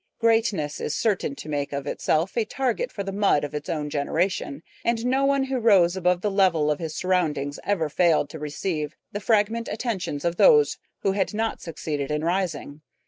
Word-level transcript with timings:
Greatness 0.19 0.79
is 0.81 0.95
certain 0.97 1.35
to 1.35 1.47
make 1.47 1.71
of 1.71 1.85
itself 1.85 2.35
a 2.35 2.43
target 2.43 2.91
for 2.91 3.03
the 3.03 3.11
mud 3.11 3.43
of 3.43 3.53
its 3.53 3.69
own 3.69 3.87
generation, 3.87 4.63
and 4.83 5.05
no 5.05 5.25
one 5.25 5.43
who 5.43 5.59
rose 5.59 5.95
above 5.95 6.21
the 6.21 6.31
level 6.31 6.71
of 6.71 6.79
his 6.79 6.95
surroundings 6.95 7.59
ever 7.63 7.87
failed 7.87 8.27
to 8.27 8.39
receive 8.39 8.95
the 9.11 9.19
fragrant 9.19 9.69
attentions 9.71 10.25
of 10.25 10.37
those 10.37 10.79
who 11.03 11.11
had 11.11 11.35
not 11.35 11.61
succeeded 11.61 12.09
in 12.09 12.23
rising. 12.23 12.81